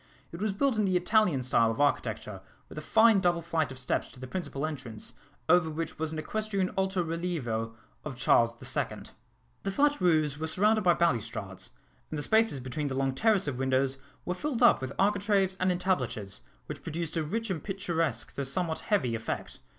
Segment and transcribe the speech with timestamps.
[0.31, 3.77] It was built in the Italian style of architecture, with a fine double flight of
[3.77, 5.13] steps to the principal entrance,
[5.47, 9.11] over which was an equestrian alto relievo of Charles the Second.
[9.61, 11.69] The flat roofs were surrounded by balustrades,
[12.09, 15.69] and the spaces between the long terrace of windows were filled up with architraves and
[15.71, 19.59] entablatures, which produced a rich and picturesque though somewhat heavy effect.